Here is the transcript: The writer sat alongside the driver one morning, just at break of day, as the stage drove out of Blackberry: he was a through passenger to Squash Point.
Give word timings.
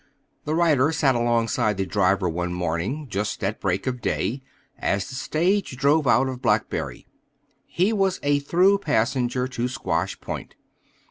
The 0.45 0.55
writer 0.55 0.91
sat 0.91 1.13
alongside 1.13 1.77
the 1.77 1.85
driver 1.85 2.27
one 2.27 2.51
morning, 2.53 3.05
just 3.07 3.43
at 3.43 3.61
break 3.61 3.85
of 3.85 4.01
day, 4.01 4.41
as 4.79 5.07
the 5.07 5.13
stage 5.13 5.77
drove 5.77 6.07
out 6.07 6.27
of 6.27 6.41
Blackberry: 6.41 7.05
he 7.67 7.93
was 7.93 8.19
a 8.23 8.39
through 8.39 8.79
passenger 8.79 9.47
to 9.49 9.67
Squash 9.67 10.19
Point. 10.19 10.55